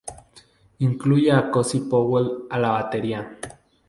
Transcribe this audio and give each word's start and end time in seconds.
Incluye 0.79 1.31
a 1.31 1.51
Cozy 1.51 1.81
Powell 1.81 2.47
a 2.49 2.57
la 2.57 2.69
batería. 2.71 3.37